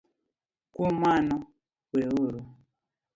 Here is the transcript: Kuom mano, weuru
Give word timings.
Kuom 0.73 0.95
mano, 1.03 1.35
weuru 1.91 2.39